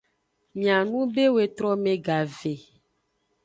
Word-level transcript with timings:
Mianube 0.59 1.23
wetrome 1.35 1.93
gave. 2.07 2.55